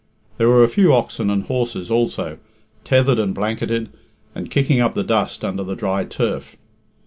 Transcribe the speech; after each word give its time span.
There 0.39 0.49
were 0.49 0.63
a 0.63 0.67
few 0.67 0.93
oxen 0.93 1.29
and 1.29 1.43
horses 1.45 1.91
also, 1.91 2.39
tethered 2.83 3.19
and 3.19 3.37
lanketted, 3.37 3.89
and 4.33 4.49
kicking 4.49 4.79
up 4.79 4.95
the 4.95 5.03
dust 5.03 5.45
under 5.45 5.63
the 5.63 5.75
dry 5.75 6.05
turf. 6.05 6.55